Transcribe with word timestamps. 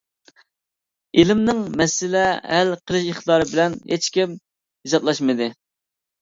ئىلىمنىڭ 1.23 1.59
مەسىلە 1.81 2.23
ھەل 2.53 2.71
قىلىش 2.79 3.05
ئىقتىدارى 3.11 3.47
بىلەن 3.53 3.77
ھېچكىم 3.93 4.35
ھېسابلاشمىدى. 4.39 5.51